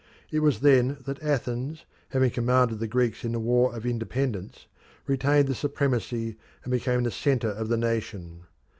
[0.31, 4.65] It was then that Athens, having commanded the Greeks in the War of Independence,
[5.05, 8.45] retained the supremacy and became the centre of the nation.